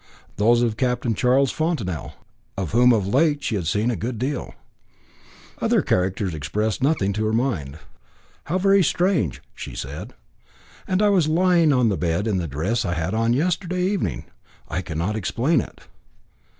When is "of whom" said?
2.57-2.91